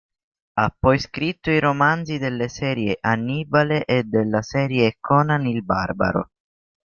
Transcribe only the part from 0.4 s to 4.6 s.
Ha poi scritto i romanzi delle serie "Annibale" e della